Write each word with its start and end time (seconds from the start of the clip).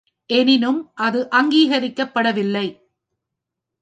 எனினும் 0.29 0.91
அது 0.95 1.19
அங்கீகரிக்கப்படவில்லை. 1.31 2.67